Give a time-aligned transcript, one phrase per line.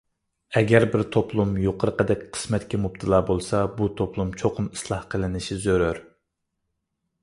[0.61, 6.07] ئەگەر بىر توپلۇم يۇقىرىقىدەك قىسمەتكە مۇپتىلا بولسا، بۇ توپلۇم چوقۇم ئىسلاھ قىلىنىشى زۆرۈر.